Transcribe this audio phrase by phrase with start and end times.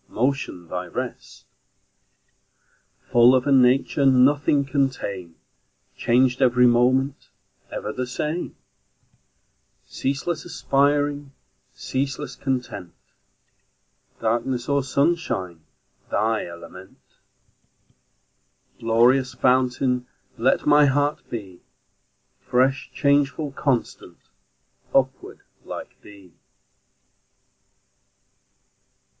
[0.09, 1.45] Motion thy rest;
[3.11, 5.35] Full of a nature Nothing can tame,
[5.95, 7.29] Changed every moment,
[7.71, 8.55] Ever the same;
[9.85, 11.33] Ceaseless aspiring,
[11.75, 12.95] Ceaseless content,
[14.19, 15.61] Darkness or sunshine
[16.09, 16.97] Thy element;
[18.79, 20.07] Glorious fountain.
[20.35, 21.61] Let my heart be
[22.39, 24.17] Fresh, changeful, constant,
[24.95, 26.33] Upward, like thee!